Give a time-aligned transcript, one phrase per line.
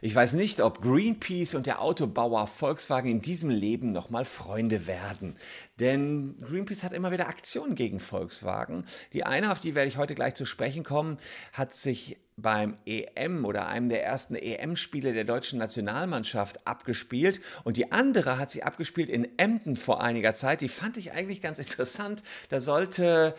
[0.00, 5.36] Ich weiß nicht, ob Greenpeace und der Autobauer Volkswagen in diesem Leben nochmal Freunde werden.
[5.80, 8.86] Denn Greenpeace hat immer wieder Aktionen gegen Volkswagen.
[9.12, 11.18] Die eine, auf die werde ich heute gleich zu sprechen kommen,
[11.52, 17.92] hat sich beim EM oder einem der ersten EM-Spiele der deutschen Nationalmannschaft abgespielt und die
[17.92, 20.60] andere hat sie abgespielt in Emden vor einiger Zeit.
[20.60, 22.22] Die fand ich eigentlich ganz interessant.
[22.48, 23.34] Da sollte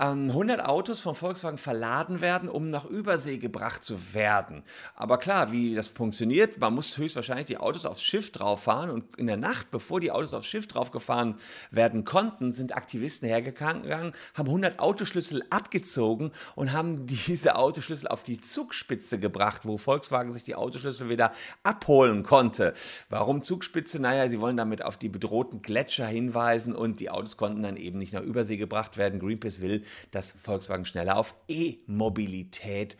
[0.00, 4.62] ähm, 100 Autos von Volkswagen verladen werden, um nach Übersee gebracht zu werden.
[4.94, 9.16] Aber klar, wie das funktioniert, man muss höchstwahrscheinlich die Autos aufs Schiff drauf fahren und
[9.16, 11.36] in der Nacht, bevor die Autos aufs Schiff drauf gefahren
[11.70, 18.37] werden konnten, sind Aktivisten hergegangen, haben 100 Autoschlüssel abgezogen und haben diese Autoschlüssel auf die
[18.40, 22.74] Zugspitze gebracht, wo Volkswagen sich die Autoschlüssel wieder abholen konnte.
[23.08, 24.00] Warum Zugspitze?
[24.00, 27.98] Naja, sie wollen damit auf die bedrohten Gletscher hinweisen und die Autos konnten dann eben
[27.98, 29.20] nicht nach Übersee gebracht werden.
[29.20, 32.96] Greenpeace will, dass Volkswagen schneller auf E-Mobilität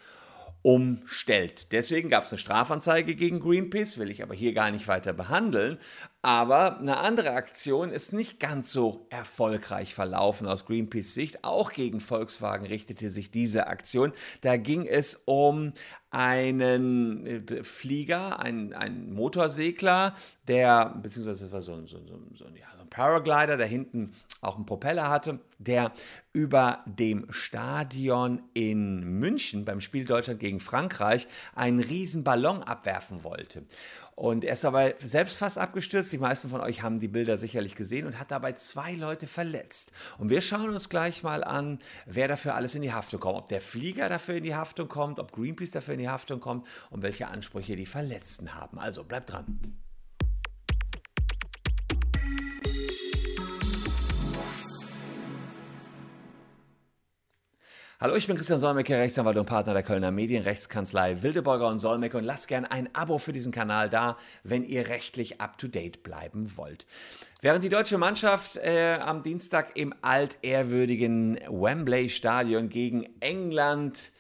[0.63, 1.73] umstellt.
[1.73, 5.79] Deswegen gab es eine Strafanzeige gegen Greenpeace, will ich aber hier gar nicht weiter behandeln.
[6.21, 11.45] Aber eine andere Aktion ist nicht ganz so erfolgreich verlaufen aus Greenpeace Sicht.
[11.45, 14.13] Auch gegen Volkswagen richtete sich diese Aktion.
[14.41, 15.73] Da ging es um
[16.11, 20.17] einen äh, Flieger, einen, einen Motorsegler,
[20.49, 24.57] der, beziehungsweise das war so, so, so, so, ja, so ein Paraglider, der hinten auch
[24.57, 25.93] einen Propeller hatte, der
[26.33, 33.65] über dem Stadion in München beim Spiel Deutschland gegen Frankreich einen riesen Ballon abwerfen wollte.
[34.15, 36.08] Und er ist dabei selbst fast abgestürzt.
[36.11, 39.93] Die meisten von euch haben die Bilder sicherlich gesehen und hat dabei zwei Leute verletzt.
[40.19, 43.39] Und wir schauen uns gleich mal an, wer dafür alles in die Haftung kommt.
[43.39, 46.67] Ob der Flieger dafür in die Haftung kommt, ob Greenpeace dafür in die Haftung kommt
[46.91, 48.79] und welche Ansprüche die Verletzten haben.
[48.79, 49.79] Also bleibt dran.
[58.01, 62.23] Hallo, ich bin Christian Solmecke, Rechtsanwalt und Partner der Kölner Medienrechtskanzlei Wildeborger und Solmecke und
[62.23, 66.87] lasst gern ein Abo für diesen Kanal da, wenn ihr rechtlich up-to-date bleiben wollt.
[67.43, 74.13] Während die deutsche Mannschaft äh, am Dienstag im altehrwürdigen Wembley Stadion gegen England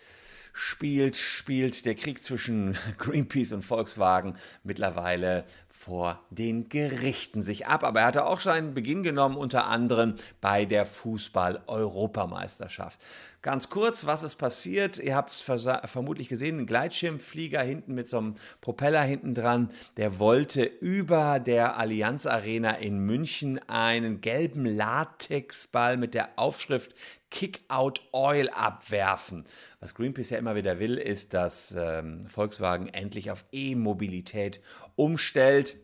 [0.53, 4.34] spielt, spielt der Krieg zwischen Greenpeace und Volkswagen
[4.65, 7.84] mittlerweile vor den Gerichten sich ab.
[7.84, 12.99] Aber er hatte auch schon einen Beginn genommen, unter anderem bei der Fußball-Europameisterschaft.
[13.48, 14.98] Ganz kurz, was ist passiert?
[14.98, 20.19] Ihr habt es vermutlich gesehen, ein Gleitschirmflieger hinten mit so einem Propeller hinten dran, der
[20.19, 26.94] wollte über der Allianz Arena in München einen gelben Latexball mit der Aufschrift
[27.31, 29.47] Kick-out Oil abwerfen.
[29.80, 34.60] Was Greenpeace ja immer wieder will, ist, dass ähm, Volkswagen endlich auf E-Mobilität
[34.94, 35.78] umstellt.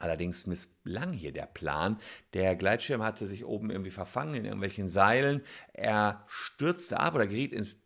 [0.00, 1.98] Allerdings misslang hier der Plan.
[2.32, 5.42] Der Gleitschirm hatte sich oben irgendwie verfangen in irgendwelchen Seilen.
[5.74, 7.82] Er stürzte ab oder geriet ins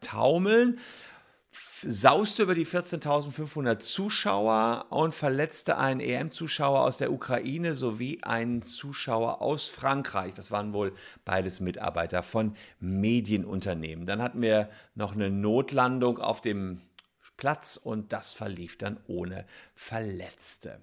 [0.00, 0.78] Taumeln,
[1.82, 9.40] sauste über die 14.500 Zuschauer und verletzte einen EM-Zuschauer aus der Ukraine sowie einen Zuschauer
[9.40, 10.34] aus Frankreich.
[10.34, 10.92] Das waren wohl
[11.24, 14.04] beides Mitarbeiter von Medienunternehmen.
[14.04, 16.82] Dann hatten wir noch eine Notlandung auf dem
[17.38, 20.82] Platz und das verlief dann ohne Verletzte.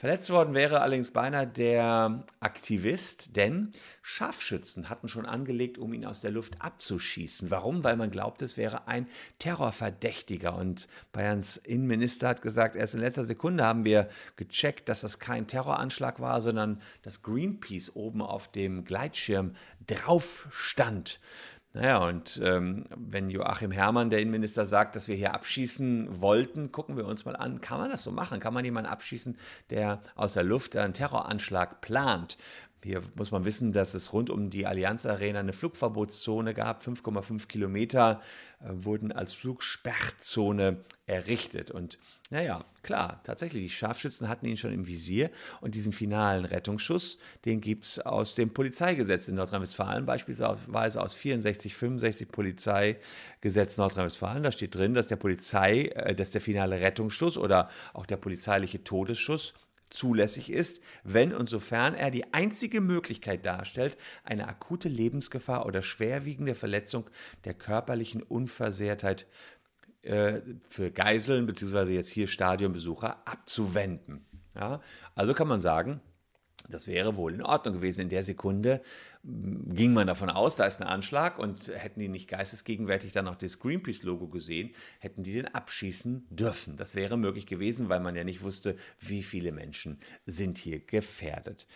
[0.00, 6.22] Verletzt worden wäre allerdings beinahe der Aktivist, denn Scharfschützen hatten schon angelegt, um ihn aus
[6.22, 7.50] der Luft abzuschießen.
[7.50, 7.84] Warum?
[7.84, 9.06] Weil man glaubt, es wäre ein
[9.38, 10.56] Terrorverdächtiger.
[10.56, 15.46] Und Bayerns Innenminister hat gesagt, erst in letzter Sekunde haben wir gecheckt, dass das kein
[15.46, 19.52] Terroranschlag war, sondern dass Greenpeace oben auf dem Gleitschirm
[19.86, 21.20] drauf stand.
[21.72, 26.96] Naja, und ähm, wenn Joachim Herrmann, der Innenminister, sagt, dass wir hier abschießen wollten, gucken
[26.96, 28.40] wir uns mal an, kann man das so machen?
[28.40, 29.38] Kann man jemanden abschießen,
[29.70, 32.38] der aus der Luft einen Terroranschlag plant?
[32.82, 36.82] Hier muss man wissen, dass es rund um die Allianz Arena eine Flugverbotszone gab.
[36.82, 38.20] 5,5 Kilometer
[38.60, 41.70] äh, wurden als Flugsperrzone errichtet.
[41.70, 41.98] Und
[42.30, 45.30] naja, klar, tatsächlich, die Scharfschützen hatten ihn schon im Visier.
[45.60, 51.74] Und diesen finalen Rettungsschuss, den gibt es aus dem Polizeigesetz in Nordrhein-Westfalen, beispielsweise aus 64,
[51.74, 54.42] 65 Polizeigesetz Nordrhein-Westfalen.
[54.42, 58.82] Da steht drin, dass der Polizei, äh, dass der finale Rettungsschuss oder auch der polizeiliche
[58.82, 59.52] Todesschuss
[59.90, 66.54] zulässig ist, wenn und sofern er die einzige Möglichkeit darstellt, eine akute Lebensgefahr oder schwerwiegende
[66.54, 67.10] Verletzung
[67.44, 69.26] der körperlichen Unversehrtheit
[70.02, 71.92] äh, für Geiseln bzw.
[71.92, 74.24] jetzt hier Stadionbesucher abzuwenden.
[74.54, 74.80] Ja?
[75.14, 76.00] Also kann man sagen,
[76.68, 78.02] das wäre wohl in Ordnung gewesen.
[78.02, 78.80] In der Sekunde
[79.22, 83.28] hm, ging man davon aus, da ist ein Anschlag und hätten die nicht geistesgegenwärtig dann
[83.28, 86.76] auch das Greenpeace-Logo gesehen, hätten die den abschießen dürfen.
[86.76, 91.66] Das wäre möglich gewesen, weil man ja nicht wusste, wie viele Menschen sind hier gefährdet.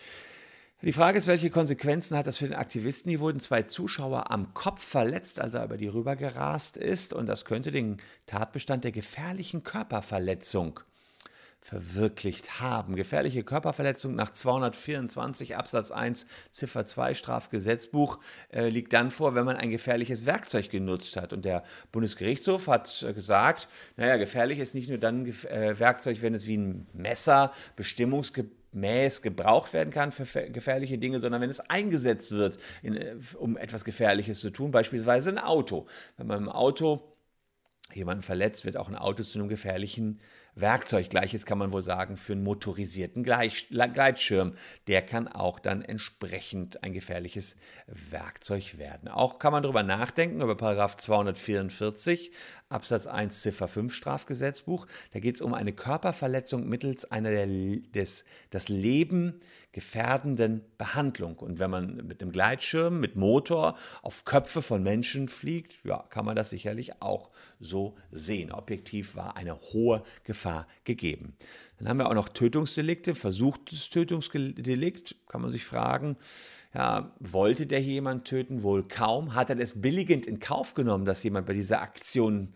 [0.81, 3.09] Die Frage ist, welche Konsequenzen hat das für den Aktivisten?
[3.09, 7.13] Hier wurden zwei Zuschauer am Kopf verletzt, als er über die rübergerast ist.
[7.13, 7.97] Und das könnte den
[8.27, 10.81] Tatbestand der gefährlichen Körperverletzung
[11.65, 12.95] verwirklicht haben.
[12.95, 18.19] Gefährliche Körperverletzung nach 224 Absatz 1 Ziffer 2 Strafgesetzbuch
[18.53, 21.33] äh, liegt dann vor, wenn man ein gefährliches Werkzeug genutzt hat.
[21.33, 23.67] Und der Bundesgerichtshof hat äh, gesagt,
[23.97, 29.73] naja, gefährlich ist nicht nur dann äh, Werkzeug, wenn es wie ein Messer bestimmungsgemäß gebraucht
[29.73, 34.39] werden kann für gefährliche Dinge, sondern wenn es eingesetzt wird, in, äh, um etwas Gefährliches
[34.39, 35.87] zu tun, beispielsweise ein Auto.
[36.17, 37.15] Wenn man im Auto
[37.91, 40.19] jemanden verletzt, wird auch ein Auto zu einem gefährlichen
[40.55, 41.09] Werkzeug.
[41.09, 44.53] Gleiches kann man wohl sagen für einen motorisierten Gleitschirm.
[44.87, 47.57] Der kann auch dann entsprechend ein gefährliches
[47.87, 49.09] Werkzeug werden.
[49.09, 52.31] Auch kann man darüber nachdenken, über Paragraph 244
[52.69, 54.87] Absatz 1 Ziffer 5 Strafgesetzbuch.
[55.11, 59.39] Da geht es um eine Körperverletzung mittels einer der, des, das Leben
[59.75, 61.35] gefährdenden Behandlung.
[61.37, 66.23] Und wenn man mit einem Gleitschirm, mit Motor auf Köpfe von Menschen fliegt, ja, kann
[66.23, 67.29] man das sicherlich auch
[67.59, 68.53] so sehen.
[68.53, 71.35] Objektiv war eine hohe Gefahr gegeben.
[71.77, 76.15] Dann haben wir auch noch Tötungsdelikte, versuchtes Tötungsdelikt, kann man sich fragen.
[76.73, 78.63] Ja, wollte der jemand töten?
[78.63, 79.35] Wohl kaum.
[79.35, 82.55] Hat er es billigend in Kauf genommen, dass jemand bei dieser Aktion äh,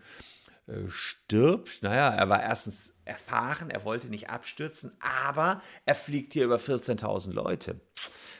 [0.88, 1.82] stirbt.
[1.82, 7.32] Naja, er war erstens erfahren, er wollte nicht abstürzen, aber er fliegt hier über 14.000
[7.32, 7.80] Leute.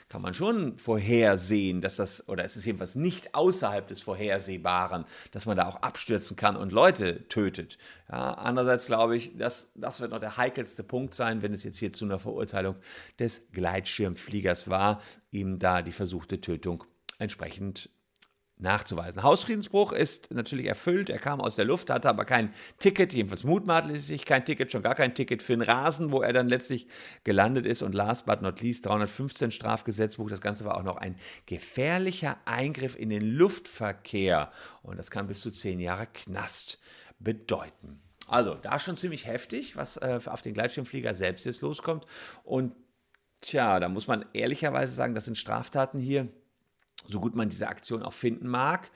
[0.09, 5.47] Kann man schon vorhersehen, dass das, oder es ist jedenfalls nicht außerhalb des Vorhersehbaren, dass
[5.47, 7.79] man da auch abstürzen kann und Leute tötet.
[8.11, 11.79] Ja, andererseits glaube ich, dass, das wird noch der heikelste Punkt sein, wenn es jetzt
[11.79, 12.75] hier zu einer Verurteilung
[13.21, 15.01] des Gleitschirmfliegers war,
[15.31, 16.83] ihm da die versuchte Tötung
[17.21, 17.89] entsprechend
[18.63, 19.23] nachzuweisen.
[19.23, 21.11] Hausfriedensbruch ist natürlich erfüllt.
[21.11, 24.95] Er kam aus der Luft, hatte aber kein Ticket, jedenfalls mutmaßlich kein Ticket, schon gar
[24.95, 26.87] kein Ticket für den Rasen, wo er dann letztlich
[27.25, 27.83] gelandet ist.
[27.83, 30.31] Und last but not least 315 Strafgesetzbuch.
[30.31, 31.17] Das Ganze war auch noch ein
[31.47, 34.51] gefährlicher Eingriff in den Luftverkehr.
[34.83, 36.81] Und das kann bis zu zehn Jahre Knast
[37.19, 38.01] bedeuten.
[38.27, 42.07] Also da schon ziemlich heftig, was äh, auf den Gleitschirmflieger selbst jetzt loskommt.
[42.45, 42.75] Und
[43.41, 46.29] tja, da muss man ehrlicherweise sagen, das sind Straftaten hier
[47.11, 48.91] so gut man diese Aktion auch finden mag,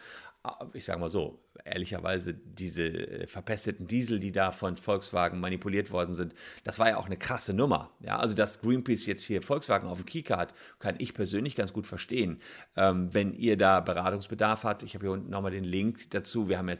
[0.74, 6.14] ich sage mal so, ehrlicherweise diese äh, verpesteten Diesel, die da von Volkswagen manipuliert worden
[6.14, 6.34] sind,
[6.64, 7.90] das war ja auch eine krasse Nummer.
[8.00, 11.72] Ja, also dass Greenpeace jetzt hier Volkswagen auf dem Kieker hat, kann ich persönlich ganz
[11.72, 12.40] gut verstehen.
[12.76, 16.48] Ähm, wenn ihr da Beratungsbedarf habt, ich habe hier unten nochmal den Link dazu.
[16.48, 16.76] Wir haben ja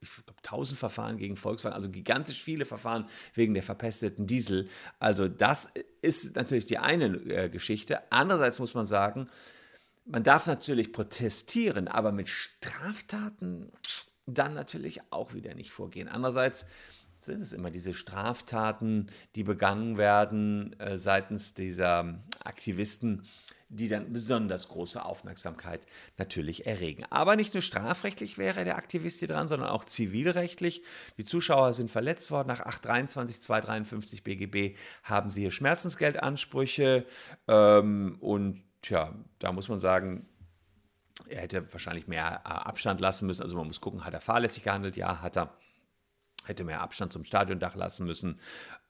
[0.00, 4.68] ich glaube, 1000 Verfahren gegen Volkswagen, also gigantisch viele Verfahren wegen der verpesteten Diesel.
[4.98, 5.68] Also das
[6.02, 8.00] ist natürlich die eine äh, Geschichte.
[8.10, 9.30] Andererseits muss man sagen,
[10.04, 13.72] man darf natürlich protestieren, aber mit Straftaten
[14.26, 16.08] dann natürlich auch wieder nicht vorgehen.
[16.08, 16.66] Andererseits
[17.20, 23.24] sind es immer diese Straftaten, die begangen werden äh, seitens dieser Aktivisten,
[23.70, 25.86] die dann besonders große Aufmerksamkeit
[26.18, 27.04] natürlich erregen.
[27.10, 30.82] Aber nicht nur strafrechtlich wäre der Aktivist hier dran, sondern auch zivilrechtlich.
[31.16, 32.48] Die Zuschauer sind verletzt worden.
[32.48, 37.06] Nach 823, 253 BGB haben sie hier Schmerzensgeldansprüche
[37.48, 40.26] ähm, und tja, da muss man sagen,
[41.28, 43.42] er hätte wahrscheinlich mehr äh, Abstand lassen müssen.
[43.42, 44.96] Also man muss gucken, hat er fahrlässig gehandelt?
[44.96, 45.56] Ja, hat er.
[46.46, 48.38] Hätte mehr Abstand zum Stadiondach lassen müssen.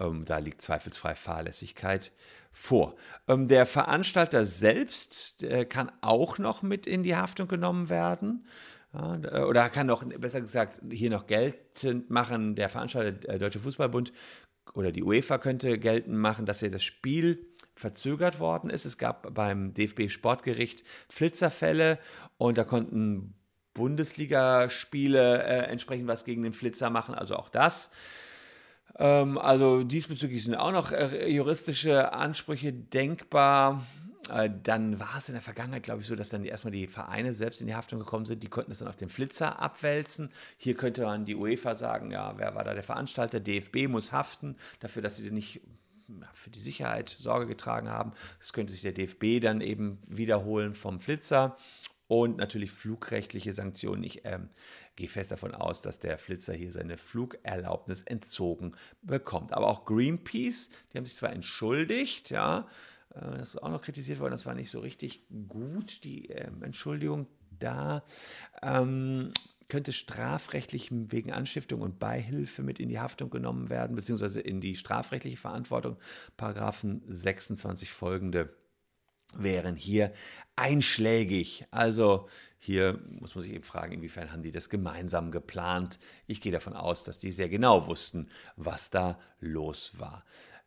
[0.01, 2.11] Ähm, da liegt zweifelsfrei Fahrlässigkeit
[2.51, 2.97] vor.
[3.29, 8.45] Ähm, der Veranstalter selbst äh, kann auch noch mit in die Haftung genommen werden.
[8.93, 14.13] Äh, oder kann noch, besser gesagt, hier noch geltend machen, der Veranstalter, der Deutsche Fußballbund
[14.73, 17.47] oder die UEFA könnte geltend machen, dass er das Spiel
[17.77, 18.85] verzögert worden ist.
[18.85, 21.99] Es gab beim DFB Sportgericht Flitzerfälle
[22.39, 23.35] und da konnten
[23.75, 27.91] Bundesligaspiele äh, entsprechend was gegen den Flitzer machen, also auch das.
[28.97, 33.85] Ähm, also diesbezüglich sind auch noch äh, juristische Ansprüche denkbar.
[34.31, 37.35] Äh, dann war es in der Vergangenheit, glaube ich, so, dass dann erstmal die Vereine
[37.35, 38.43] selbst in die Haftung gekommen sind.
[38.43, 40.31] Die konnten es dann auf den Flitzer abwälzen.
[40.57, 43.41] Hier könnte man die UEFA sagen, ja, wer war da der Veranstalter?
[43.41, 45.61] DFB muss haften dafür, dass sie nicht
[46.33, 48.13] für die Sicherheit Sorge getragen haben.
[48.39, 51.57] Das könnte sich der DFB dann eben wiederholen vom Flitzer.
[52.07, 54.05] Und natürlich flugrechtliche Sanktionen.
[54.05, 54.51] Ich ähm,
[54.95, 59.55] gehe fest davon aus, dass der Flitzer hier seine Flugerlaubnis entzogen bekommt.
[59.55, 62.69] Aber auch Greenpeace, die haben sich zwar entschuldigt, ja,
[63.15, 67.27] das ist auch noch kritisiert worden, das war nicht so richtig gut, die ähm, Entschuldigung
[67.59, 68.05] da.
[68.63, 69.31] Ähm,
[69.69, 74.77] könnte strafrechtlich wegen Anstiftung und Beihilfe mit in die Haftung genommen werden, beziehungsweise in die
[74.77, 75.97] strafrechtliche Verantwortung.
[76.37, 78.55] Paragraphen 26 folgende
[79.37, 80.13] wären hier
[80.55, 81.67] einschlägig.
[81.71, 82.29] Also
[82.59, 85.99] hier muss man sich eben fragen, inwiefern haben die das gemeinsam geplant.
[86.27, 90.25] Ich gehe davon aus, dass die sehr genau wussten, was da los war.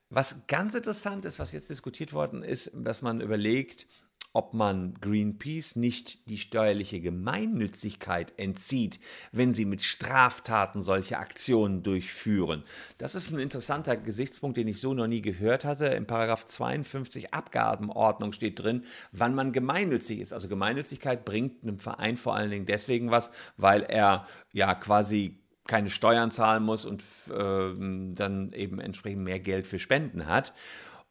[0.09, 3.87] Was ganz interessant ist, was jetzt diskutiert worden ist, dass man überlegt,
[4.31, 8.99] ob man Greenpeace nicht die steuerliche Gemeinnützigkeit entzieht,
[9.31, 12.63] wenn sie mit Straftaten solche Aktionen durchführen.
[12.99, 15.87] Das ist ein interessanter Gesichtspunkt, den ich so noch nie gehört hatte.
[15.87, 20.33] Im Paragraph 52 Abgabenordnung steht drin, wann man gemeinnützig ist.
[20.33, 25.89] Also Gemeinnützigkeit bringt einem Verein vor allen Dingen deswegen was, weil er ja quasi keine
[25.89, 27.73] Steuern zahlen muss und äh,
[28.15, 30.53] dann eben entsprechend mehr Geld für Spenden hat.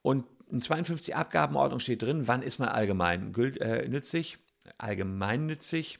[0.02, 4.38] Und in 52 Abgabenordnung steht drin, wann ist man allgemein äh, nützig,
[4.78, 5.98] allgemeinnützig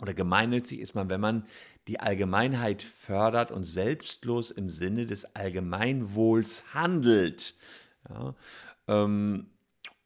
[0.00, 1.46] oder gemeinnützig ist man, wenn man
[1.86, 7.54] die Allgemeinheit fördert und selbstlos im Sinne des Allgemeinwohls handelt.
[8.08, 8.34] Ja,
[8.88, 9.53] ähm,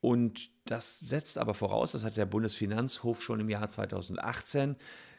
[0.01, 4.77] und das setzt aber voraus, das hat der Bundesfinanzhof schon im Jahr 2018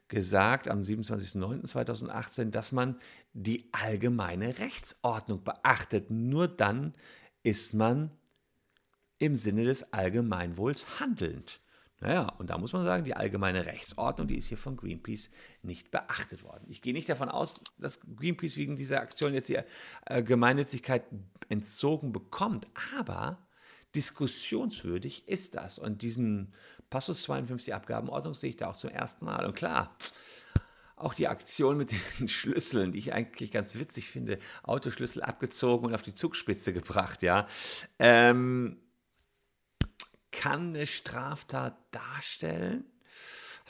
[0.08, 3.00] gesagt, am 27.09.2018, dass man
[3.34, 6.10] die allgemeine Rechtsordnung beachtet.
[6.10, 6.96] Nur dann
[7.44, 8.12] ist man
[9.20, 11.62] im Sinne des Allgemeinwohls handelnd.
[12.02, 15.30] Naja, und da muss man sagen, die allgemeine Rechtsordnung, die ist hier von Greenpeace
[15.64, 16.64] nicht beachtet worden.
[16.70, 19.60] Ich gehe nicht davon aus, dass Greenpeace wegen dieser Aktion jetzt die
[20.06, 21.04] äh, Gemeinnützigkeit
[21.50, 22.68] entzogen bekommt,
[22.98, 23.46] aber
[23.96, 25.80] diskussionswürdig ist das.
[25.80, 26.54] Und diesen
[26.90, 29.46] Passus 52 Abgabenordnung sehe ich da auch zum ersten Mal.
[29.46, 29.96] Und klar,
[30.96, 35.96] auch die Aktion mit den Schlüsseln, die ich eigentlich ganz witzig finde, Autoschlüssel abgezogen und
[35.96, 37.48] auf die Zugspitze gebracht, ja.
[37.98, 38.80] Ähm,
[40.32, 42.86] kann eine Straftat darstellen.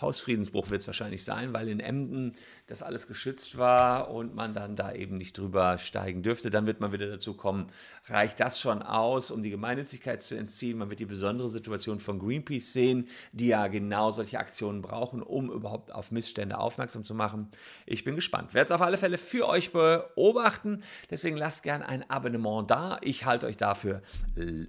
[0.01, 2.33] Hausfriedensbruch wird es wahrscheinlich sein, weil in Emden
[2.67, 6.49] das alles geschützt war und man dann da eben nicht drüber steigen dürfte.
[6.49, 7.67] Dann wird man wieder dazu kommen,
[8.07, 10.77] reicht das schon aus, um die Gemeinnützigkeit zu entziehen?
[10.77, 15.51] Man wird die besondere Situation von Greenpeace sehen, die ja genau solche Aktionen brauchen, um
[15.51, 17.49] überhaupt auf Missstände aufmerksam zu machen.
[17.85, 18.53] Ich bin gespannt.
[18.53, 20.83] Werde es auf alle Fälle für euch beobachten.
[21.09, 22.99] Deswegen lasst gerne ein Abonnement da.
[23.01, 24.01] Ich halte euch dafür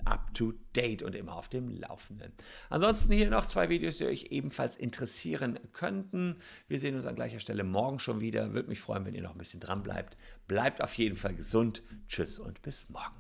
[0.05, 2.33] up to date und immer auf dem Laufenden.
[2.69, 5.20] Ansonsten hier noch zwei Videos, die euch ebenfalls interessieren
[5.73, 6.37] könnten.
[6.69, 8.53] Wir sehen uns an gleicher Stelle morgen schon wieder.
[8.53, 10.17] Würde mich freuen, wenn ihr noch ein bisschen dran bleibt.
[10.47, 11.83] Bleibt auf jeden Fall gesund.
[12.09, 13.20] Tschüss und bis morgen.